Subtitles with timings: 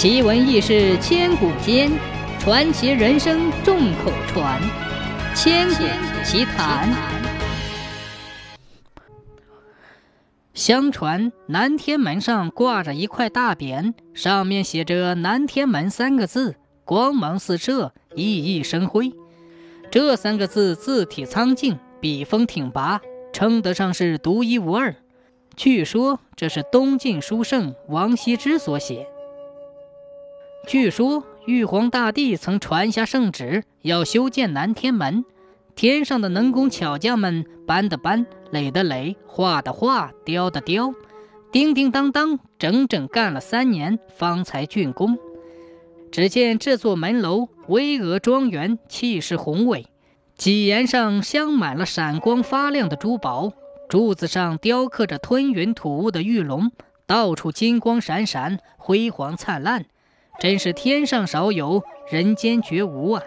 [0.00, 1.90] 奇闻异事千古间，
[2.38, 4.62] 传奇人生众口传。
[5.34, 5.82] 千古
[6.24, 6.88] 奇谈。
[10.54, 16.54] 相传南天门上挂着一块大匾，上面写着“南天门”三个字，
[16.84, 19.12] 光芒四射，熠熠生辉。
[19.90, 23.00] 这三个字字体苍劲，笔锋挺拔，
[23.32, 24.94] 称得上是独一无二。
[25.56, 29.08] 据说这是东晋书圣王羲之所写。
[30.68, 35.24] 据说玉皇大帝曾传下圣旨，要修建南天门。
[35.74, 40.92] 天上的能工巧匠们搬的搬，垒的垒，画的画，雕的雕，
[41.50, 45.16] 叮叮当当，整整干了三年，方才竣工。
[46.12, 49.86] 只见这座门楼巍峨庄严，气势宏伟，
[50.36, 53.50] 脊檐上镶满了闪光发亮的珠宝，
[53.88, 56.70] 柱子上雕刻着吞云吐雾的玉龙，
[57.06, 59.86] 到处金光闪闪，辉煌灿烂。
[60.38, 63.22] 真是天上少有，人间绝无啊！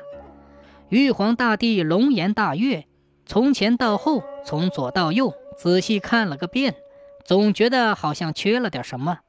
[0.88, 2.86] 玉皇大帝龙颜大悦，
[3.26, 6.76] 从前到后，从左到右，仔细看了个遍，
[7.26, 9.20] 总觉得好像缺了点什么。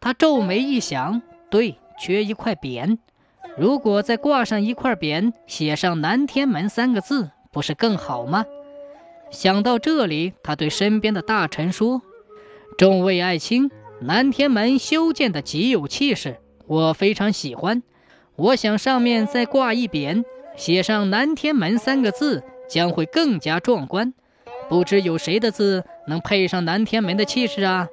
[0.00, 2.98] 他皱眉一想，对，缺一块匾。
[3.56, 8.46] 如果再挂上一块匾，写上“南天门”三个字，不是更好吗？
[9.32, 12.00] 想到这里，他对身边的大臣说
[12.78, 13.68] ：“众位爱卿，
[14.00, 16.36] 南天门修建的极有气势。”
[16.68, 17.82] 我非常喜欢，
[18.36, 20.22] 我想上面再挂一匾，
[20.54, 24.12] 写上“南天门”三个字，将会更加壮观。
[24.68, 27.88] 不知有谁的字能配上南天门的气势啊？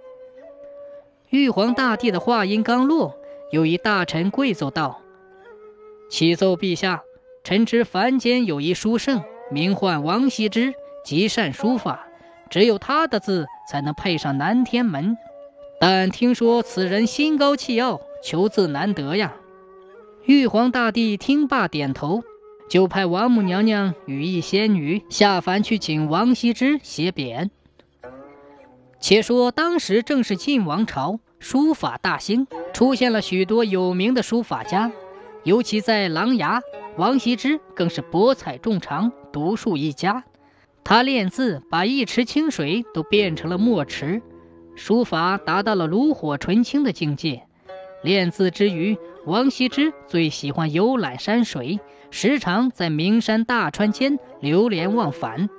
[1.30, 3.16] 玉皇大帝的话音刚落，
[3.50, 5.00] 有一大臣跪奏道
[6.12, 7.02] ：“启奏陛下，
[7.46, 10.74] 臣知凡间有一书圣，名唤王羲之，
[11.06, 12.06] 极善书法，
[12.50, 15.18] 只有他的字才能配上南天门。
[15.80, 19.36] 但听说此人心高气傲。”求字难得呀！
[20.26, 22.24] 玉皇大帝听罢点头，
[22.68, 27.52] 就派王母娘娘与一仙女下凡去请王羲之写匾。
[29.00, 34.92] 且说当时正是晋王朝，书法大兴，出现了许多有名的书法家，
[35.44, 36.62] 尤其在琅琊，
[36.98, 40.24] 王羲之更是博采众长，独树一家。
[40.84, 44.24] 他练字，把一池清水都变成了墨池，
[44.76, 47.45] 书法达到了炉火纯青的境界。
[48.06, 48.96] 练字之余，
[49.26, 51.80] 王羲之最喜欢游览山水，
[52.12, 55.50] 时常在名山大川间流连忘返。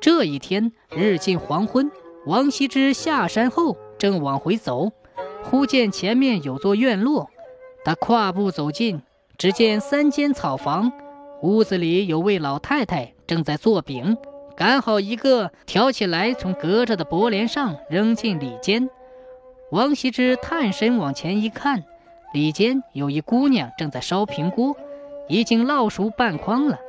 [0.00, 1.90] 这一天，日近黄昏，
[2.26, 4.92] 王羲之下山后正往回走，
[5.42, 7.28] 忽见前面有座院落，
[7.84, 9.02] 他跨步走近，
[9.36, 10.92] 只见三间草房，
[11.42, 14.16] 屋子里有位老太太正在做饼，
[14.56, 18.88] 赶好一个挑起来，从隔着的薄帘上扔进里间。
[19.70, 21.84] 王羲之探身往前一看，
[22.32, 24.76] 里间有一姑娘正在烧平锅，
[25.28, 26.80] 已经烙熟半筐了。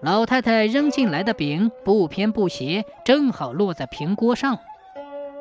[0.00, 4.58] 老太太扔进来的饼不偏不斜，正好落在平锅上。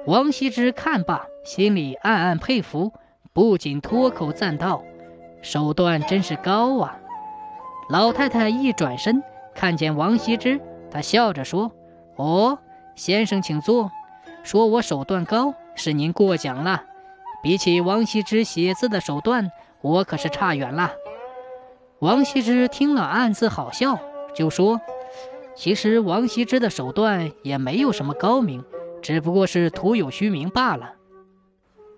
[0.07, 2.91] 王羲之看罢，心里暗暗佩服，
[3.31, 4.83] 不禁脱口赞道
[5.43, 6.97] ：“手段真是高啊！”
[7.89, 9.21] 老太太一转身，
[9.53, 10.59] 看见王羲之，
[10.89, 11.71] 她笑着说
[12.17, 12.57] ：“哦，
[12.95, 13.91] 先生请坐。
[14.45, 16.83] 说我手段高。”是您过奖了，
[17.43, 19.51] 比起王羲之写字的手段，
[19.81, 20.93] 我可是差远了。
[21.99, 23.99] 王羲之听了，暗自好笑，
[24.33, 24.79] 就说
[25.53, 28.63] ：“其实王羲之的手段也没有什么高明，
[29.01, 30.93] 只不过是徒有虚名罢了。”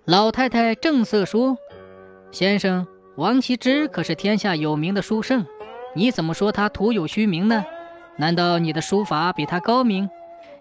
[0.06, 1.56] 老太太正色说
[2.34, 5.46] ：“先生，王羲之可是天下有名的书圣，
[5.94, 7.64] 你怎么说他徒有虚名呢？
[8.16, 10.10] 难道你的书法比他高明？”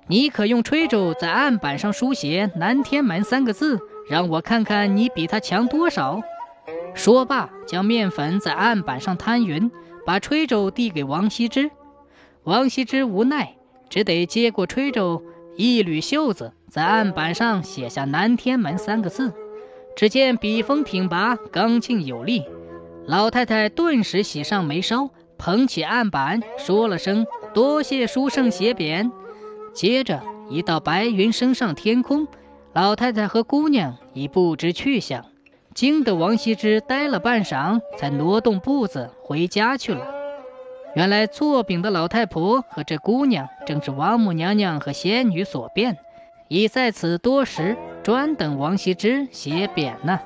[0.09, 6.21] 你可用吹轴在案板上书写“南天门”三个字，让我看看你比他强多少。
[6.95, 9.69] 说罢，将面粉在案板上摊匀，
[10.07, 11.73] 把吹轴递给王羲之。
[12.45, 13.57] 王羲之无奈，
[13.91, 15.25] 只得接过吹轴，
[15.57, 19.33] 一捋袖子，在案板上写下“南天门”三个字。
[19.97, 22.45] 只见笔锋挺拔，刚劲有力。
[23.07, 29.11] 老太太顿时喜上眉梢，捧起案板，说了声：“多谢书圣写匾。”
[29.77, 32.27] 接着，一道白云升上天空，
[32.73, 35.27] 老太太和姑娘已不知去向，
[35.75, 40.07] 惊得王羲之呆了半晌，才挪动步子回家去了。
[40.95, 45.99] 原来做饼的老太婆和这姑娘正是王母娘娘和仙女所变，
[46.49, 50.19] 已在此多时，专等王羲之写匾呢。